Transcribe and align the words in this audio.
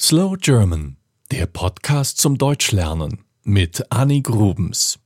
Slow 0.00 0.36
German, 0.36 0.96
der 1.30 1.46
Podcast 1.46 2.18
zum 2.18 2.36
Deutschlernen 2.36 3.24
mit 3.44 3.92
Annie 3.92 4.22
Grubens. 4.22 4.98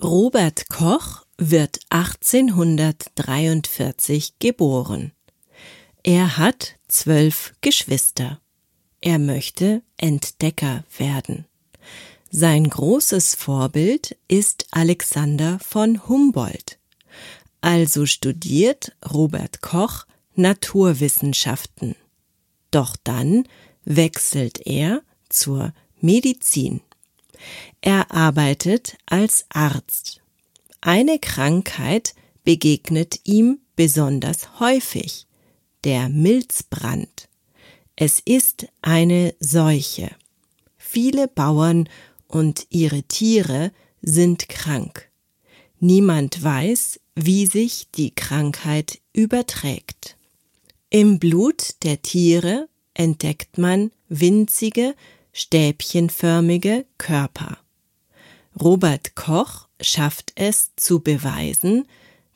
Robert 0.00 0.68
Koch 0.68 1.24
wird 1.38 1.80
1843 1.90 4.38
geboren. 4.38 5.10
Er 6.04 6.38
hat 6.38 6.76
zwölf 6.86 7.52
Geschwister. 7.62 8.40
Er 9.00 9.18
möchte 9.18 9.82
Entdecker 9.96 10.84
werden. 10.96 11.46
Sein 12.30 12.70
großes 12.70 13.34
Vorbild 13.34 14.16
ist 14.28 14.66
Alexander 14.70 15.58
von 15.58 16.08
Humboldt. 16.08 16.78
Also 17.60 18.06
studiert 18.06 18.92
Robert 19.12 19.62
Koch 19.62 20.04
Naturwissenschaften. 20.36 21.96
Doch 22.72 22.96
dann 23.04 23.44
wechselt 23.84 24.66
er 24.66 25.02
zur 25.28 25.72
Medizin. 26.00 26.80
Er 27.80 28.10
arbeitet 28.10 28.96
als 29.06 29.46
Arzt. 29.50 30.20
Eine 30.80 31.20
Krankheit 31.20 32.14
begegnet 32.42 33.20
ihm 33.24 33.60
besonders 33.76 34.58
häufig, 34.58 35.26
der 35.84 36.08
Milzbrand. 36.08 37.28
Es 37.94 38.20
ist 38.20 38.66
eine 38.80 39.34
Seuche. 39.38 40.10
Viele 40.76 41.28
Bauern 41.28 41.88
und 42.26 42.66
ihre 42.70 43.02
Tiere 43.04 43.72
sind 44.00 44.48
krank. 44.48 45.10
Niemand 45.78 46.42
weiß, 46.42 47.00
wie 47.14 47.46
sich 47.46 47.88
die 47.94 48.14
Krankheit 48.14 49.00
überträgt. 49.12 50.16
Im 50.90 51.18
Blut 51.18 51.82
der 51.84 52.02
Tiere 52.02 52.68
entdeckt 52.94 53.58
man 53.58 53.90
winzige, 54.08 54.94
stäbchenförmige 55.32 56.86
Körper. 56.98 57.58
Robert 58.60 59.14
Koch 59.14 59.68
schafft 59.80 60.32
es 60.34 60.72
zu 60.76 61.00
beweisen, 61.00 61.86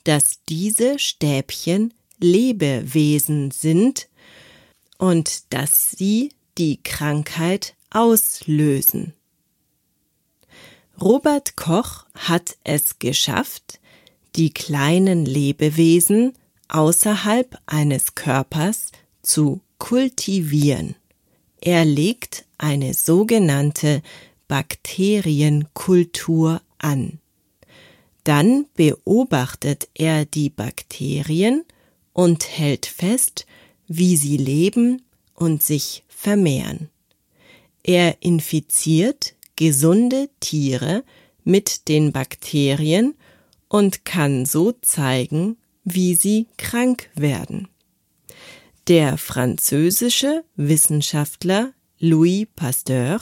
dass 0.05 0.41
diese 0.49 0.99
Stäbchen 0.99 1.93
Lebewesen 2.19 3.51
sind 3.51 4.09
und 4.99 5.53
dass 5.53 5.91
sie 5.91 6.31
die 6.57 6.83
Krankheit 6.83 7.75
auslösen. 7.91 9.12
Robert 11.01 11.57
Koch 11.57 12.07
hat 12.15 12.57
es 12.65 12.99
geschafft, 12.99 13.81
die 14.37 14.53
kleinen 14.53 15.27
Lebewesen 15.27 16.33
außerhalb 16.69 17.59
eines 17.67 18.15
Körpers 18.15 18.93
zu 19.23 19.61
kultivieren. 19.79 20.97
Er 21.61 21.85
legt 21.85 22.45
eine 22.59 22.95
sogenannte 22.95 24.03
Bakterienkultur 24.49 26.61
an. 26.79 27.19
Dann 28.25 28.67
beobachtet 28.75 29.89
er 29.95 30.25
die 30.25 30.51
Bakterien 30.51 31.65
und 32.13 32.49
hält 32.49 32.87
fest, 32.87 33.47
wie 33.87 34.17
sie 34.17 34.37
leben 34.37 35.03
und 35.35 35.63
sich 35.63 36.03
vermehren. 36.09 36.89
Er 37.83 38.17
infiziert 38.21 39.35
gesunde 39.55 40.29
Tiere 40.41 41.05
mit 41.45 41.89
den 41.89 42.13
Bakterien 42.13 43.15
und 43.69 44.05
kann 44.05 44.45
so 44.45 44.73
zeigen, 44.73 45.57
wie 45.85 46.15
sie 46.15 46.47
krank 46.57 47.11
werden. 47.15 47.69
Der 48.89 49.19
französische 49.19 50.45
Wissenschaftler 50.55 51.73
Louis 51.98 52.47
Pasteur 52.55 53.19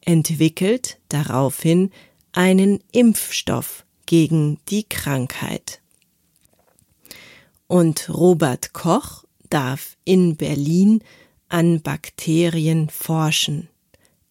entwickelt 0.00 0.98
daraufhin 1.08 1.92
einen 2.32 2.82
Impfstoff 2.90 3.84
gegen 4.06 4.58
die 4.68 4.82
Krankheit. 4.82 5.80
Und 7.68 8.08
Robert 8.08 8.72
Koch 8.72 9.22
darf 9.48 9.96
in 10.04 10.34
Berlin 10.34 11.04
an 11.48 11.82
Bakterien 11.82 12.90
forschen. 12.90 13.68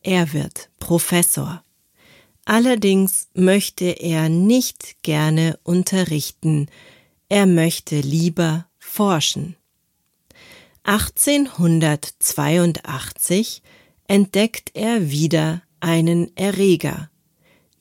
Er 0.02 0.34
wird 0.34 0.70
Professor. 0.80 1.64
Allerdings 2.44 3.30
möchte 3.34 3.86
er 3.86 4.28
nicht 4.28 5.02
gerne 5.04 5.58
unterrichten, 5.64 6.68
er 7.30 7.46
möchte 7.46 8.02
lieber 8.02 8.68
forschen. 8.78 9.56
1882 10.86 13.62
entdeckt 14.08 14.72
er 14.76 15.10
wieder 15.10 15.64
einen 15.80 16.38
Erreger, 16.38 17.10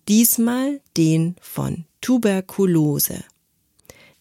diesmal 0.09 0.81
den 0.97 1.37
von 1.41 1.85
Tuberkulose. 2.01 3.23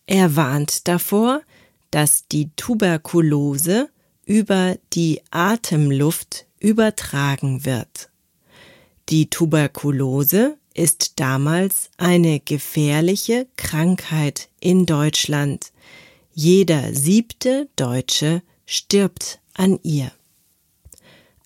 Er 0.06 0.36
warnt 0.36 0.90
davor, 0.90 1.44
dass 1.92 2.28
die 2.28 2.50
Tuberkulose 2.58 3.88
über 4.26 4.76
die 4.92 5.22
Atemluft 5.32 6.46
übertragen 6.60 7.64
wird. 7.64 8.10
Die 9.08 9.30
Tuberkulose 9.30 10.58
ist 10.74 11.22
damals 11.22 11.90
eine 11.96 12.42
gefährliche 12.42 13.48
Krankheit 13.56 14.50
in 14.60 14.86
Deutschland. 14.86 15.72
Jeder 16.34 16.94
siebte 16.94 17.70
Deutsche 17.78 18.42
stirbt 18.66 19.40
an 19.54 19.80
ihr. 19.84 20.12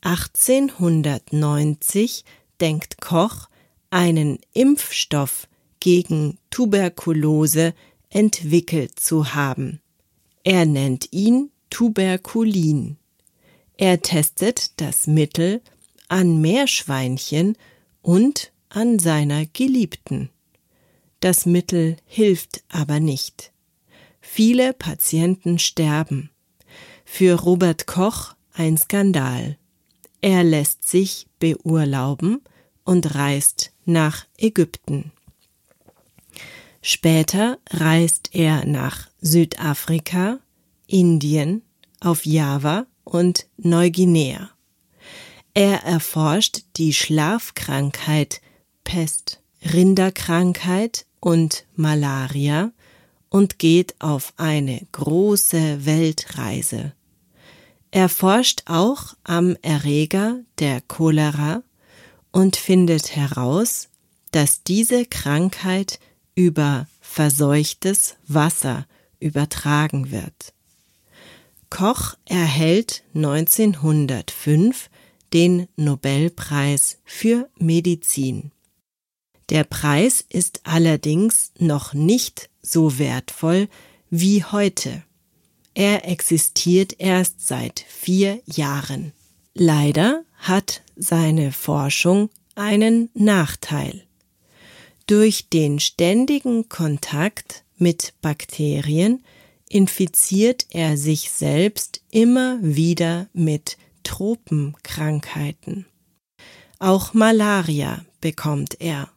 1890 0.02 2.24
denkt 2.62 3.02
Koch, 3.02 3.50
einen 3.90 4.40
Impfstoff 4.54 5.48
gegen 5.80 6.38
Tuberkulose 6.50 7.74
entwickelt 8.10 9.00
zu 9.00 9.34
haben. 9.34 9.82
Er 10.44 10.66
nennt 10.66 11.12
ihn 11.12 11.52
Tuberkulin. 11.70 12.98
Er 13.78 14.02
testet 14.02 14.80
das 14.80 15.08
Mittel 15.08 15.62
an 16.08 16.42
Meerschweinchen 16.42 17.58
und 18.02 18.52
an 18.70 19.00
seiner 19.00 19.46
Geliebten. 19.46 20.30
Das 21.20 21.46
Mittel 21.46 21.98
hilft 22.06 22.64
aber 22.70 23.00
nicht. 23.00 23.52
Viele 24.22 24.74
Patienten 24.74 25.60
sterben. 25.60 26.30
Für 27.10 27.34
Robert 27.34 27.88
Koch 27.88 28.36
ein 28.54 28.78
Skandal. 28.78 29.58
Er 30.22 30.44
lässt 30.44 30.88
sich 30.88 31.26
beurlauben 31.40 32.42
und 32.84 33.16
reist 33.16 33.72
nach 33.86 34.28
Ägypten. 34.38 35.12
Später 36.84 37.58
reist 37.72 38.36
er 38.36 38.66
nach 38.66 39.08
Südafrika, 39.20 40.38
Indien, 40.86 41.64
auf 42.02 42.26
Java 42.26 42.86
und 43.04 43.48
Neuguinea. 43.58 44.52
Er 45.56 45.84
erforscht 45.84 46.66
die 46.76 46.94
Schlafkrankheit 46.94 48.42
Pest, 48.84 49.42
Rinderkrankheit 49.74 51.08
und 51.20 51.66
Malaria 51.76 52.72
und 53.30 53.58
geht 53.58 53.96
auf 54.00 54.34
eine 54.38 54.86
große 54.92 55.86
Weltreise. 55.86 56.94
Er 57.92 58.10
forscht 58.10 58.64
auch 58.66 59.16
am 59.24 59.56
Erreger 59.62 60.40
der 60.60 60.82
Cholera 60.82 61.64
und 62.32 62.56
findet 62.56 63.16
heraus, 63.16 63.90
dass 64.32 64.64
diese 64.64 65.06
Krankheit 65.06 66.00
über 66.36 66.88
verseuchtes 67.02 68.16
Wasser 68.28 68.86
übertragen 69.20 70.12
wird. 70.12 70.54
Koch 71.70 72.16
erhält 72.26 73.04
1905 73.16 74.90
den 75.34 75.68
Nobelpreis 75.76 77.00
für 77.04 77.50
Medizin. 77.58 78.52
Der 79.50 79.64
Preis 79.64 80.24
ist 80.28 80.62
allerdings 80.64 81.52
noch 81.58 81.94
nicht 81.94 82.50
so 82.62 83.00
wertvoll 83.00 83.70
wie 84.10 84.44
heute. 84.44 85.04
Er 85.80 86.10
existiert 86.10 86.96
erst 86.98 87.46
seit 87.46 87.86
vier 87.88 88.42
Jahren. 88.48 89.14
Leider 89.54 90.24
hat 90.38 90.82
seine 90.96 91.52
Forschung 91.52 92.32
einen 92.56 93.12
Nachteil. 93.14 94.04
Durch 95.06 95.50
den 95.50 95.80
ständigen 95.80 96.68
Kontakt 96.68 97.64
mit 97.78 98.16
Bakterien 98.24 99.24
infiziert 99.70 100.66
er 100.72 100.98
sich 100.98 101.30
selbst 101.30 102.02
immer 102.10 102.58
wieder 102.60 103.28
mit 103.34 103.78
Tropenkrankheiten. 104.02 105.86
Auch 106.80 107.14
Malaria 107.14 108.04
bekommt 108.20 108.82
er. 108.82 109.12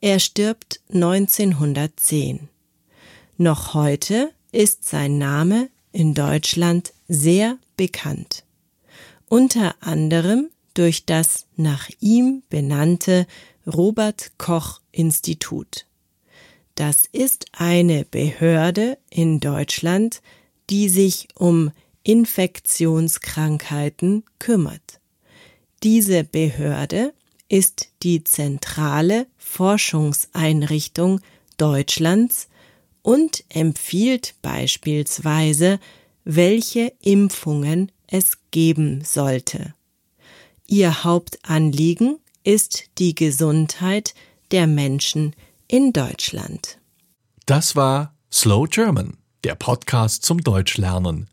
Er 0.00 0.18
stirbt 0.18 0.80
1910. 0.90 2.48
Noch 3.36 3.74
heute 3.74 4.32
ist 4.50 4.88
sein 4.88 5.18
Name 5.18 5.68
in 5.94 6.12
Deutschland 6.12 6.92
sehr 7.08 7.56
bekannt. 7.76 8.44
unter 9.28 9.74
anderem 9.80 10.50
durch 10.74 11.06
das 11.06 11.46
nach 11.56 11.88
ihm 12.00 12.42
benannte 12.50 13.26
Robert 13.66 14.32
Koch 14.38 14.80
Institut. 14.92 15.86
Das 16.74 17.04
ist 17.10 17.46
eine 17.52 18.04
Behörde 18.04 18.98
in 19.08 19.40
Deutschland, 19.40 20.20
die 20.70 20.88
sich 20.88 21.26
um 21.34 21.72
Infektionskrankheiten 22.02 24.24
kümmert. 24.38 25.00
Diese 25.82 26.22
Behörde 26.24 27.12
ist 27.48 27.88
die 28.02 28.24
zentrale 28.24 29.26
Forschungseinrichtung 29.36 31.20
Deutschlands 31.56 32.48
und 33.04 33.44
empfiehlt 33.50 34.34
beispielsweise, 34.40 35.78
welche 36.24 36.92
Impfungen 37.02 37.92
es 38.08 38.38
geben 38.50 39.04
sollte. 39.04 39.74
Ihr 40.66 41.04
Hauptanliegen 41.04 42.16
ist 42.44 42.84
die 42.98 43.14
Gesundheit 43.14 44.14
der 44.50 44.66
Menschen 44.66 45.36
in 45.68 45.92
Deutschland. 45.92 46.78
Das 47.44 47.76
war 47.76 48.14
Slow 48.32 48.66
German, 48.66 49.18
der 49.44 49.54
Podcast 49.54 50.24
zum 50.24 50.40
Deutschlernen 50.40 51.28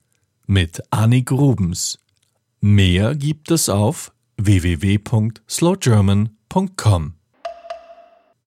mit 0.45 0.83
Annik 0.91 1.31
Rubens. 1.31 2.00
Mehr 2.59 3.15
gibt 3.15 3.50
es 3.50 3.69
auf 3.69 4.12
www.slowgerman.com. 4.35 7.20